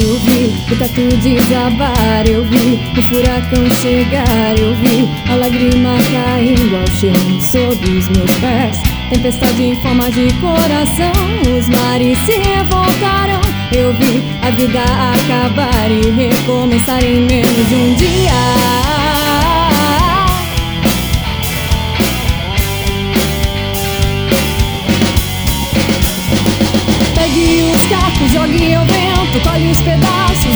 Eu 0.00 0.18
vi 0.20 0.54
o 0.72 0.76
tatu 0.78 1.08
desabar, 1.18 2.26
eu 2.26 2.42
vi 2.44 2.80
o 2.96 3.02
furacão 3.02 3.70
chegar, 3.82 4.58
eu 4.58 4.74
vi 4.76 5.06
a 5.30 5.34
lágrima 5.34 5.96
caindo 6.10 6.74
ao 6.74 6.86
chão 6.86 7.12
sob 7.40 7.98
os 7.98 8.08
meus 8.08 8.30
pés. 8.40 8.80
Tempestade 9.10 9.62
em 9.62 9.76
forma 9.76 10.10
de 10.10 10.32
coração, 10.34 11.12
os 11.54 11.68
mares 11.68 12.18
se 12.20 12.38
revoltaram. 12.38 13.40
Eu 13.76 13.92
vi 13.92 14.22
a 14.40 14.50
vida 14.50 14.82
acabar 14.82 15.90
e 15.90 16.10
recomeçar 16.10 17.04
em 17.04 17.20
menos 17.20 17.68
de 17.68 17.74
um 17.74 17.94
dia. 17.94 19.19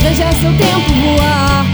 Deixa 0.04 0.30
seu 0.32 0.52
tempo 0.52 0.92
voar. 1.02 1.66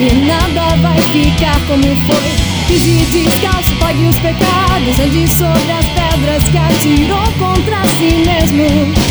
E 0.00 0.14
nada 0.26 0.76
vai 0.82 1.00
ficar 1.00 1.58
como 1.66 1.82
foi. 1.82 2.48
Pise 2.66 3.04
descalço, 3.06 3.74
pague 3.76 4.04
os 4.04 4.18
pecados, 4.18 5.00
ande 5.00 5.28
sobre 5.28 5.72
as 5.72 5.86
pedras 5.86 6.44
que 6.44 6.58
atirou 6.58 7.32
contra 7.38 7.86
si 7.96 8.24
mesmo. 8.26 9.07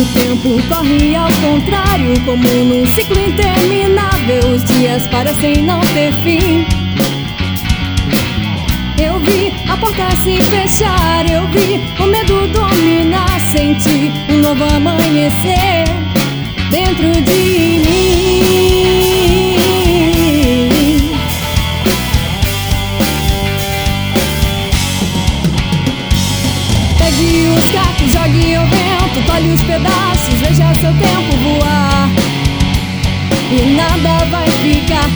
O 0.00 0.04
tempo 0.14 0.56
corre 0.66 1.14
ao 1.14 1.28
contrário, 1.42 2.18
como 2.24 2.42
num 2.42 2.86
ciclo 2.86 3.20
interminável. 3.20 4.54
Os 4.54 4.64
dias 4.64 5.06
parecem 5.08 5.56
não 5.62 5.78
ter 5.92 6.10
fim. 6.22 6.64
Eu 8.98 9.18
vi 9.18 9.52
a 9.68 9.76
porta 9.76 10.10
se 10.16 10.40
fechar, 10.40 11.30
eu 11.30 11.46
vi 11.48 11.78
o 12.02 12.06
medo 12.06 12.48
dominar. 12.48 13.38
Senti 13.42 14.10
um 14.30 14.38
novo 14.38 14.64
amanhecer 14.74 15.84
dentro 16.70 17.12
de 17.20 17.80
mim. 17.86 17.99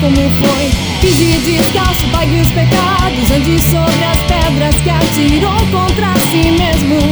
Como 0.04 0.16
foi. 0.16 0.70
Pise 1.00 1.38
descalço, 1.38 2.06
pague 2.12 2.38
os 2.40 2.50
pecados, 2.50 3.30
ande 3.30 3.58
sobre 3.62 4.04
as 4.04 4.22
pedras 4.24 4.74
que 4.82 4.90
atirou 4.90 5.56
contra 5.72 6.14
si 6.18 6.50
mesmo. 6.50 7.03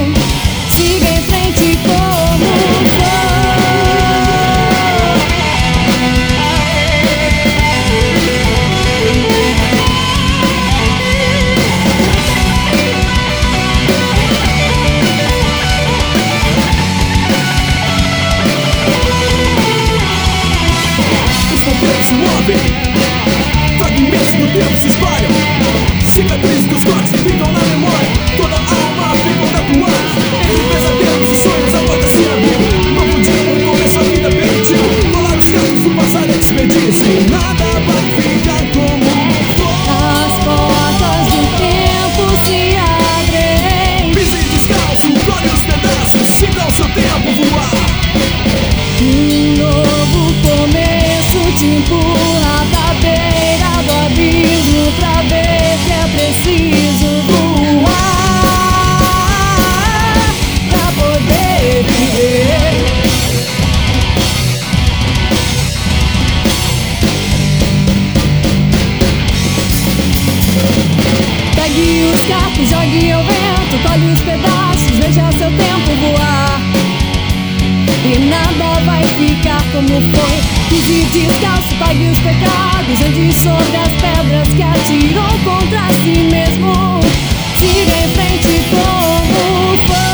Se 22.12 22.18
movem 22.18 22.56
Fragmentos 23.78 24.32
do 24.32 24.46
tempo 24.52 24.76
se 24.76 24.86
espalham 24.86 25.30
Cicatrizes 26.06 26.51
descarte, 72.22 72.64
jogue 72.66 73.10
ao 73.10 73.22
vento, 73.24 73.78
colhe 73.86 74.12
os 74.12 74.20
pedaços, 74.20 74.90
veja 74.98 75.32
seu 75.32 75.50
tempo 75.50 75.90
voar. 76.00 76.60
E 78.04 78.18
nada 78.28 78.80
vai 78.84 79.02
ficar 79.04 79.62
como 79.72 79.88
foi. 79.88 80.40
Pise 80.68 81.04
descalço, 81.06 81.74
pague 81.78 82.08
os 82.08 82.18
pecados, 82.20 83.00
ande 83.06 83.32
sobre 83.34 83.76
as 83.76 83.92
pedras 83.96 84.48
que 84.54 84.62
atirou 84.62 85.38
contra 85.44 85.92
si 86.02 86.18
mesmo. 86.30 87.00
Siga 87.56 87.96
em 87.96 88.08
frente 88.14 88.54
como 88.70 89.76
foi. 89.88 90.12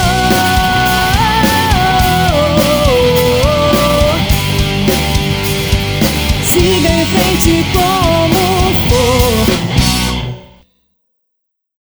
Siga 6.43 6.89
em 6.89 7.07
frente 7.07 7.67
como 7.73 8.38